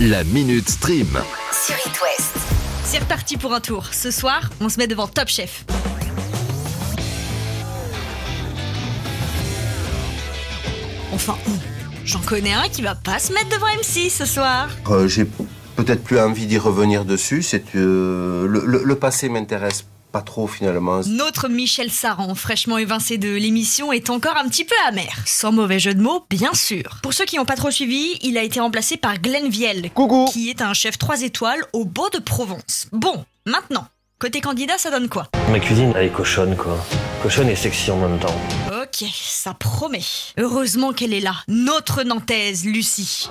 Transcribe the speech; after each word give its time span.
La 0.00 0.24
Minute 0.24 0.68
Stream. 0.68 1.08
sur 1.52 1.74
It 1.86 2.00
West. 2.02 2.34
C'est 2.84 2.98
reparti 2.98 3.36
pour 3.36 3.54
un 3.54 3.60
tour. 3.60 3.86
Ce 3.92 4.10
soir, 4.10 4.50
on 4.60 4.68
se 4.68 4.78
met 4.78 4.86
devant 4.86 5.06
Top 5.06 5.28
Chef. 5.28 5.64
Enfin. 11.12 11.36
J'en 12.04 12.20
connais 12.20 12.52
un 12.52 12.68
qui 12.68 12.82
va 12.82 12.94
pas 12.94 13.18
se 13.18 13.32
mettre 13.32 13.48
devant 13.48 13.66
MC 13.68 14.10
ce 14.10 14.26
soir. 14.26 14.68
Euh, 14.90 15.08
J'ai 15.08 15.24
peut-être 15.76 16.04
plus 16.04 16.18
envie 16.20 16.46
d'y 16.46 16.58
revenir 16.58 17.04
dessus. 17.06 17.42
C'est 17.42 17.64
euh, 17.76 18.46
le, 18.46 18.62
le- 18.66 18.82
le 18.84 18.94
passé 18.96 19.28
m'intéresse 19.30 19.86
pas 20.14 20.22
trop 20.22 20.46
finalement. 20.46 21.00
Notre 21.06 21.48
Michel 21.48 21.90
Saran, 21.90 22.36
fraîchement 22.36 22.78
évincé 22.78 23.18
de 23.18 23.30
l'émission, 23.30 23.90
est 23.90 24.10
encore 24.10 24.36
un 24.36 24.48
petit 24.48 24.64
peu 24.64 24.76
amer. 24.86 25.12
Sans 25.26 25.50
mauvais 25.50 25.80
jeu 25.80 25.92
de 25.92 26.00
mots, 26.00 26.24
bien 26.30 26.54
sûr. 26.54 27.00
Pour 27.02 27.12
ceux 27.12 27.24
qui 27.24 27.34
n'ont 27.34 27.44
pas 27.44 27.56
trop 27.56 27.72
suivi, 27.72 28.16
il 28.22 28.38
a 28.38 28.44
été 28.44 28.60
remplacé 28.60 28.96
par 28.96 29.18
Glenn 29.18 29.48
Viel, 29.48 29.90
qui 30.32 30.50
est 30.50 30.62
un 30.62 30.72
chef 30.72 30.98
3 30.98 31.22
étoiles 31.22 31.64
au 31.72 31.84
Beau 31.84 32.10
de 32.10 32.20
Provence. 32.20 32.86
Bon, 32.92 33.24
maintenant, 33.44 33.88
côté 34.20 34.40
candidat, 34.40 34.78
ça 34.78 34.92
donne 34.92 35.08
quoi? 35.08 35.26
Ma 35.50 35.58
cuisine, 35.58 35.92
elle 35.96 36.06
est 36.06 36.12
cochonne, 36.12 36.54
quoi. 36.54 36.78
Cochonne 37.20 37.48
et 37.48 37.56
sexy 37.56 37.90
en 37.90 37.96
même 37.96 38.20
temps. 38.20 38.40
Ok, 38.70 39.08
ça 39.12 39.52
promet. 39.52 40.04
Heureusement 40.38 40.92
qu'elle 40.92 41.12
est 41.12 41.18
là, 41.18 41.34
notre 41.48 42.04
Nantaise, 42.04 42.64
Lucie. 42.64 43.28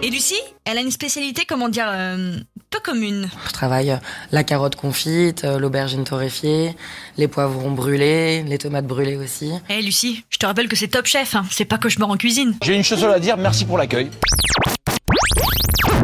Et 0.00 0.10
Lucie, 0.10 0.40
elle 0.64 0.78
a 0.78 0.80
une 0.80 0.92
spécialité, 0.92 1.44
comment 1.44 1.68
dire, 1.68 1.86
euh, 1.88 2.36
peu 2.70 2.78
commune. 2.78 3.28
Je 3.48 3.52
travaille 3.52 3.90
euh, 3.90 3.96
la 4.30 4.44
carotte 4.44 4.76
confite, 4.76 5.44
euh, 5.44 5.58
l'aubergine 5.58 6.04
torréfiée, 6.04 6.76
les 7.16 7.26
poivrons 7.26 7.72
brûlés, 7.72 8.44
les 8.44 8.58
tomates 8.58 8.86
brûlées 8.86 9.16
aussi. 9.16 9.50
Eh 9.68 9.82
Lucie, 9.82 10.24
je 10.30 10.38
te 10.38 10.46
rappelle 10.46 10.68
que 10.68 10.76
c'est 10.76 10.86
top 10.86 11.06
chef, 11.06 11.34
hein. 11.34 11.44
c'est 11.50 11.64
pas 11.64 11.78
cauchemar 11.78 12.10
en 12.10 12.16
cuisine. 12.16 12.56
J'ai 12.62 12.76
une 12.76 12.84
chose 12.84 13.02
à 13.02 13.18
dire, 13.18 13.36
merci 13.36 13.64
pour 13.64 13.76
l'accueil. 13.76 14.08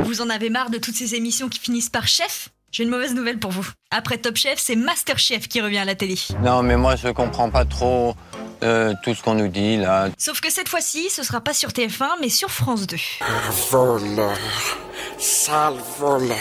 Vous 0.02 0.20
en 0.20 0.28
avez 0.28 0.50
marre 0.50 0.70
de 0.70 0.78
toutes 0.78 0.96
ces 0.96 1.14
émissions 1.14 1.48
qui 1.48 1.60
finissent 1.60 1.90
par 1.90 2.08
chef? 2.08 2.48
J'ai 2.72 2.82
une 2.82 2.90
mauvaise 2.90 3.14
nouvelle 3.14 3.38
pour 3.38 3.52
vous. 3.52 3.68
Après 3.92 4.18
Top 4.18 4.36
Chef, 4.36 4.58
c'est 4.58 4.74
Master 4.74 5.16
Chef 5.16 5.46
qui 5.46 5.60
revient 5.60 5.78
à 5.78 5.84
la 5.84 5.94
télé. 5.94 6.16
Non, 6.42 6.64
mais 6.64 6.76
moi, 6.76 6.96
je 6.96 7.06
comprends 7.10 7.48
pas 7.48 7.64
trop 7.64 8.16
euh, 8.62 8.94
tout 9.02 9.14
ce 9.14 9.22
qu'on 9.22 9.34
nous 9.34 9.48
dit 9.48 9.76
là. 9.76 10.08
Sauf 10.18 10.40
que 10.40 10.50
cette 10.50 10.68
fois-ci, 10.68 11.10
ce 11.10 11.22
sera 11.22 11.40
pas 11.40 11.54
sur 11.54 11.70
TF1, 11.70 12.08
mais 12.20 12.28
sur 12.28 12.50
France 12.50 12.86
2. 12.86 12.96
Voleur, 13.70 14.36
sale 15.18 15.74
voleur. 15.98 16.38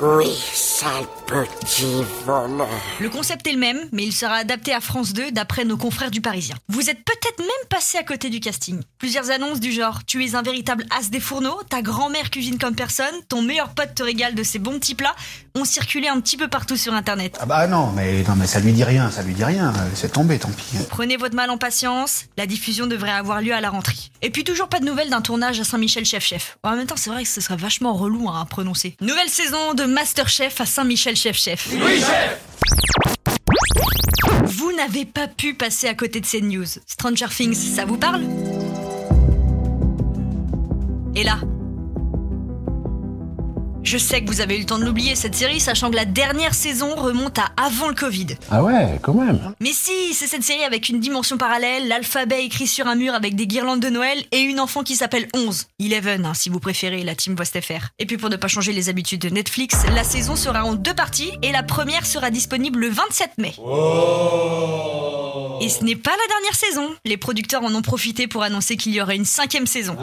Oui, 0.00 0.30
sale 0.54 1.06
petit 1.26 2.04
voleur. 2.24 2.68
Le 3.00 3.10
concept 3.10 3.48
est 3.48 3.52
le 3.52 3.58
même, 3.58 3.88
mais 3.90 4.04
il 4.04 4.12
sera 4.12 4.34
adapté 4.36 4.72
à 4.72 4.80
France 4.80 5.12
2 5.12 5.32
d'après 5.32 5.64
nos 5.64 5.76
confrères 5.76 6.12
du 6.12 6.20
Parisien. 6.20 6.54
Vous 6.68 6.88
êtes 6.88 7.04
peut-être 7.04 7.40
même 7.40 7.68
passé 7.68 7.98
à 7.98 8.04
côté 8.04 8.30
du 8.30 8.38
casting. 8.38 8.80
Plusieurs 8.98 9.32
annonces 9.32 9.58
du 9.58 9.72
genre 9.72 10.04
Tu 10.06 10.24
es 10.24 10.36
un 10.36 10.42
véritable 10.42 10.86
as 10.96 11.10
des 11.10 11.18
fourneaux, 11.18 11.60
ta 11.68 11.82
grand-mère 11.82 12.30
cuisine 12.30 12.58
comme 12.58 12.76
personne, 12.76 13.14
ton 13.28 13.42
meilleur 13.42 13.70
pote 13.70 13.96
te 13.96 14.04
régale 14.04 14.36
de 14.36 14.44
ses 14.44 14.60
bons 14.60 14.78
petits 14.78 14.94
plats 14.94 15.16
ont 15.58 15.64
circulé 15.64 16.08
un 16.08 16.20
petit 16.20 16.36
peu 16.36 16.48
partout 16.48 16.76
sur 16.76 16.94
internet. 16.94 17.36
Ah 17.40 17.46
bah 17.46 17.66
non, 17.66 17.92
mais 17.94 18.22
non, 18.22 18.34
mais 18.36 18.46
ça 18.46 18.60
lui 18.60 18.72
dit 18.72 18.84
rien, 18.84 19.10
ça 19.10 19.22
lui 19.22 19.34
dit 19.34 19.44
rien. 19.44 19.72
C'est 19.94 20.12
tombé, 20.12 20.38
tant 20.38 20.50
pis. 20.50 20.76
Prenez 20.88 21.16
votre 21.16 21.34
mal 21.34 21.50
en 21.50 21.58
patience, 21.58 22.24
la 22.36 22.46
diffusion 22.46 22.86
devrait 22.86 23.10
avoir 23.10 23.40
lieu 23.40 23.52
à 23.52 23.60
la 23.60 23.70
rentrée. 23.70 23.96
Et 24.22 24.30
puis 24.30 24.44
toujours 24.44 24.68
pas 24.68 24.80
de 24.80 24.84
nouvelles 24.84 25.10
d'un 25.10 25.20
tournage 25.20 25.60
à 25.60 25.64
Saint-Michel 25.64 26.04
Chef 26.04 26.24
Chef. 26.24 26.58
En 26.62 26.76
même 26.76 26.86
temps, 26.86 26.96
c'est 26.96 27.10
vrai 27.10 27.22
que 27.22 27.28
ce 27.28 27.40
serait 27.40 27.56
vachement 27.56 27.94
relou 27.94 28.28
hein, 28.28 28.40
à 28.42 28.44
prononcer. 28.44 28.96
Nouvelle 29.00 29.28
saison 29.28 29.74
de 29.74 29.84
Master 29.84 30.28
Chef 30.28 30.60
à 30.60 30.66
Saint-Michel 30.66 31.16
Chef 31.16 31.36
Chef. 31.36 31.68
Oui, 31.72 32.00
chef 32.00 32.40
Vous 34.44 34.72
n'avez 34.72 35.04
pas 35.04 35.28
pu 35.28 35.54
passer 35.54 35.88
à 35.88 35.94
côté 35.94 36.20
de 36.20 36.26
ces 36.26 36.40
news. 36.40 36.66
Stranger 36.86 37.28
Things, 37.28 37.54
ça 37.54 37.84
vous 37.84 37.96
parle? 37.98 38.22
Et 41.14 41.24
là 41.24 41.38
je 43.88 43.96
sais 43.96 44.20
que 44.20 44.26
vous 44.26 44.42
avez 44.42 44.56
eu 44.56 44.60
le 44.60 44.66
temps 44.66 44.78
de 44.78 44.84
l'oublier 44.84 45.16
cette 45.16 45.34
série, 45.34 45.60
sachant 45.60 45.90
que 45.90 45.96
la 45.96 46.04
dernière 46.04 46.52
saison 46.52 46.94
remonte 46.94 47.38
à 47.38 47.46
avant 47.56 47.88
le 47.88 47.94
Covid. 47.94 48.26
Ah 48.50 48.62
ouais, 48.62 48.98
quand 49.00 49.14
même. 49.14 49.54
Mais 49.60 49.72
si, 49.72 50.12
c'est 50.12 50.26
cette 50.26 50.42
série 50.42 50.62
avec 50.62 50.90
une 50.90 51.00
dimension 51.00 51.38
parallèle, 51.38 51.88
l'alphabet 51.88 52.44
écrit 52.44 52.66
sur 52.66 52.86
un 52.86 52.96
mur 52.96 53.14
avec 53.14 53.34
des 53.34 53.46
guirlandes 53.46 53.80
de 53.80 53.88
Noël 53.88 54.22
et 54.30 54.40
une 54.40 54.60
enfant 54.60 54.82
qui 54.82 54.94
s'appelle 54.94 55.26
11. 55.34 55.68
Eleven, 55.80 56.26
hein, 56.26 56.34
si 56.34 56.50
vous 56.50 56.60
préférez, 56.60 57.02
la 57.02 57.14
team 57.14 57.34
FR. 57.34 57.86
Et 57.98 58.04
puis 58.04 58.18
pour 58.18 58.28
ne 58.28 58.36
pas 58.36 58.48
changer 58.48 58.72
les 58.72 58.90
habitudes 58.90 59.22
de 59.22 59.30
Netflix, 59.30 59.78
la 59.94 60.04
saison 60.04 60.36
sera 60.36 60.66
en 60.66 60.74
deux 60.74 60.94
parties 60.94 61.32
et 61.40 61.50
la 61.50 61.62
première 61.62 62.04
sera 62.04 62.28
disponible 62.28 62.80
le 62.80 62.90
27 62.90 63.38
mai. 63.38 63.54
Et 65.62 65.68
ce 65.70 65.82
n'est 65.82 65.96
pas 65.96 66.10
la 66.10 66.34
dernière 66.34 66.54
saison. 66.54 66.94
Les 67.06 67.16
producteurs 67.16 67.64
en 67.64 67.74
ont 67.74 67.82
profité 67.82 68.26
pour 68.26 68.42
annoncer 68.42 68.76
qu'il 68.76 68.92
y 68.92 69.00
aurait 69.00 69.16
une 69.16 69.24
cinquième 69.24 69.66
saison. 69.66 69.96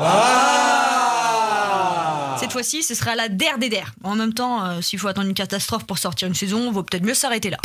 Cette 2.39 2.51
fois-ci, 2.51 2.83
ce 2.83 2.95
sera 2.95 3.15
la 3.15 3.29
der 3.29 3.57
des 3.57 3.69
der. 3.69 3.93
En 4.03 4.15
même 4.15 4.33
temps, 4.33 4.63
euh, 4.65 4.81
s'il 4.81 4.99
faut 4.99 5.07
attendre 5.07 5.27
une 5.27 5.33
catastrophe 5.33 5.85
pour 5.85 5.97
sortir 5.97 6.27
une 6.27 6.35
saison, 6.35 6.71
vaut 6.71 6.83
peut-être 6.83 7.03
mieux 7.03 7.13
s'arrêter 7.13 7.49
là. 7.49 7.57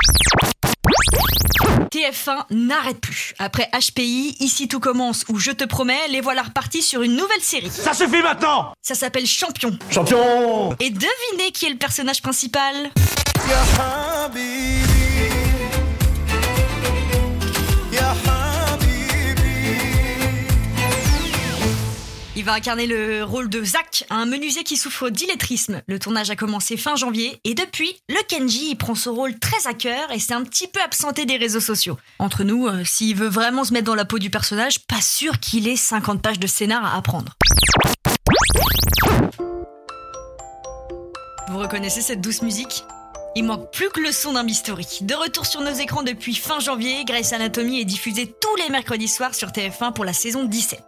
TF1 1.92 2.44
n'arrête 2.50 3.00
plus. 3.00 3.34
Après 3.38 3.68
HPI, 3.72 4.36
Ici 4.40 4.68
tout 4.68 4.80
commence 4.80 5.24
ou 5.28 5.38
Je 5.38 5.50
te 5.50 5.64
promets, 5.64 6.08
les 6.08 6.20
voilà 6.20 6.42
repartis 6.42 6.82
sur 6.82 7.02
une 7.02 7.16
nouvelle 7.16 7.40
série. 7.40 7.70
Ça 7.70 7.92
suffit 7.94 8.22
maintenant 8.22 8.72
Ça 8.80 8.94
s'appelle 8.94 9.26
Champion. 9.26 9.76
Champion 9.90 10.74
Et 10.78 10.90
devinez 10.90 11.50
qui 11.52 11.66
est 11.66 11.70
le 11.70 11.78
personnage 11.78 12.22
principal? 12.22 12.90
Il 22.40 22.46
va 22.46 22.54
incarner 22.54 22.86
le 22.86 23.22
rôle 23.22 23.50
de 23.50 23.62
Zach, 23.62 24.06
un 24.08 24.24
menuisier 24.24 24.64
qui 24.64 24.78
souffre 24.78 25.10
d'illettrisme. 25.10 25.82
Le 25.86 25.98
tournage 25.98 26.30
a 26.30 26.36
commencé 26.36 26.78
fin 26.78 26.96
janvier 26.96 27.38
et 27.44 27.52
depuis, 27.52 28.00
le 28.08 28.16
Kenji 28.26 28.74
prend 28.76 28.94
ce 28.94 29.10
rôle 29.10 29.38
très 29.38 29.66
à 29.66 29.74
cœur 29.74 30.10
et 30.10 30.18
s'est 30.18 30.32
un 30.32 30.42
petit 30.44 30.66
peu 30.66 30.80
absenté 30.80 31.26
des 31.26 31.36
réseaux 31.36 31.60
sociaux. 31.60 31.98
Entre 32.18 32.42
nous, 32.42 32.66
euh, 32.66 32.82
s'il 32.82 33.14
veut 33.14 33.28
vraiment 33.28 33.62
se 33.64 33.74
mettre 33.74 33.84
dans 33.84 33.94
la 33.94 34.06
peau 34.06 34.18
du 34.18 34.30
personnage, 34.30 34.86
pas 34.86 35.02
sûr 35.02 35.38
qu'il 35.38 35.68
ait 35.68 35.76
50 35.76 36.22
pages 36.22 36.38
de 36.38 36.46
scénar 36.46 36.82
à 36.82 36.96
apprendre. 36.96 37.34
Vous 41.50 41.58
reconnaissez 41.58 42.00
cette 42.00 42.22
douce 42.22 42.40
musique? 42.40 42.84
Il 43.36 43.44
manque 43.44 43.70
plus 43.72 43.88
que 43.90 44.00
le 44.00 44.12
son 44.12 44.32
d'un 44.32 44.44
bistouri. 44.44 44.86
De 45.02 45.14
retour 45.14 45.46
sur 45.46 45.60
nos 45.60 45.72
écrans 45.72 46.02
depuis 46.02 46.34
fin 46.34 46.58
janvier, 46.58 47.04
Grey's 47.04 47.32
Anatomy 47.32 47.80
est 47.80 47.84
diffusée 47.84 48.34
tous 48.40 48.56
les 48.56 48.70
mercredis 48.70 49.08
soirs 49.08 49.34
sur 49.34 49.48
TF1 49.48 49.92
pour 49.92 50.04
la 50.04 50.12
saison 50.12 50.44
17. 50.44 50.80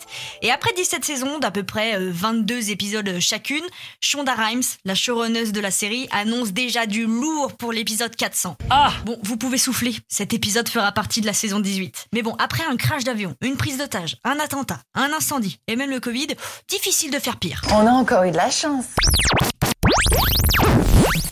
Et 0.42 0.50
après 0.50 0.72
17 0.72 1.04
saisons 1.04 1.38
d'à 1.38 1.50
peu 1.50 1.62
près 1.62 1.97
euh, 1.97 2.10
22 2.12 2.70
épisodes 2.70 3.19
chacune, 3.20 3.64
Shonda 4.00 4.34
Rhimes, 4.34 4.62
la 4.84 4.94
showrunneuse 4.94 5.53
de 5.53 5.60
la 5.60 5.70
série, 5.70 6.08
annonce 6.10 6.53
déjà 6.53 6.86
du 6.86 7.06
lourd 7.06 7.53
pour 7.56 7.72
l'épisode 7.72 8.14
400. 8.16 8.56
Ah 8.70 8.92
Bon, 9.04 9.19
vous 9.22 9.36
pouvez 9.36 9.59
souffler, 9.59 9.94
cet 10.09 10.32
épisode 10.32 10.69
fera 10.69 10.92
partie 10.92 11.20
de 11.20 11.26
la 11.26 11.32
saison 11.32 11.60
18. 11.60 12.06
Mais 12.12 12.22
bon, 12.22 12.34
après 12.38 12.64
un 12.64 12.76
crash 12.76 13.04
d'avion, 13.04 13.36
une 13.41 13.56
prise 13.56 13.78
d'otage, 13.78 14.16
un 14.24 14.38
attentat, 14.38 14.80
un 14.94 15.12
incendie 15.12 15.60
et 15.69 15.76
même 15.76 15.91
le 15.91 16.00
Covid, 16.00 16.28
difficile 16.69 17.10
de 17.10 17.19
faire 17.19 17.36
pire. 17.36 17.62
On 17.72 17.86
a 17.86 17.91
encore 17.92 18.24
eu 18.24 18.30
de 18.30 18.36
la 18.36 18.50
chance. 18.50 18.86